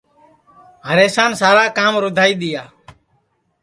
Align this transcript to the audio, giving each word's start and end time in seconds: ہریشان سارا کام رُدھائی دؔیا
ہریشان 0.87 1.31
سارا 1.41 1.65
کام 1.77 1.93
رُدھائی 2.03 2.33
دؔیا 2.41 2.63